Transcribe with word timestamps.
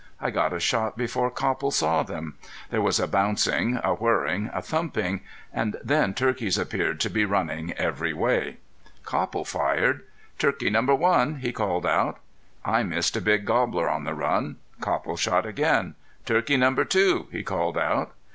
I 0.19 0.31
got 0.31 0.51
a 0.51 0.59
shot 0.59 0.97
before 0.97 1.29
Copple 1.29 1.69
saw 1.69 2.01
them. 2.01 2.35
There 2.71 2.81
was 2.81 2.99
a 2.99 3.07
bouncing, 3.07 3.79
a 3.83 3.93
whirring, 3.93 4.49
a 4.51 4.59
thumping 4.59 5.21
and 5.53 5.75
then 5.83 6.15
turkeys 6.15 6.57
appeared 6.57 6.99
to 7.01 7.09
be 7.11 7.23
running 7.23 7.73
every 7.73 8.11
way. 8.11 8.57
Copple 9.05 9.45
fired. 9.45 10.01
"Turkey 10.39 10.71
number 10.71 10.95
one!" 10.95 11.35
he 11.41 11.51
called 11.51 11.85
out. 11.85 12.17
I 12.65 12.81
missed 12.81 13.15
a 13.15 13.21
big 13.21 13.45
gobbler 13.45 13.89
on 13.91 14.03
the 14.05 14.15
run. 14.15 14.55
Copple 14.79 15.17
shot 15.17 15.45
again. 15.45 15.93
"Turkey 16.25 16.57
number 16.57 16.83
two!" 16.83 17.27
he 17.31 17.43
called 17.43 17.77
out. 17.77 18.11